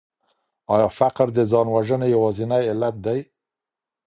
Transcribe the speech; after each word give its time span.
آيا 0.73 0.87
فقر 0.99 1.27
د 1.33 1.39
ځان 1.51 1.67
وژنې 1.75 2.07
يوازينی 2.15 2.63
علت 2.71 2.95
دی؟ 3.05 3.19